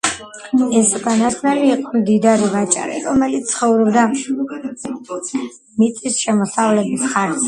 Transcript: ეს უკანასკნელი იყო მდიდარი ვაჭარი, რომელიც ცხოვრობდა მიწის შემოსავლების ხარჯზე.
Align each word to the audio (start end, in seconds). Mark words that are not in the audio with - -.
ეს 0.77 0.87
უკანასკნელი 0.99 1.67
იყო 1.73 1.91
მდიდარი 1.97 2.47
ვაჭარი, 2.53 2.95
რომელიც 3.09 3.51
ცხოვრობდა 3.51 4.07
მიწის 4.15 6.19
შემოსავლების 6.23 7.07
ხარჯზე. 7.13 7.39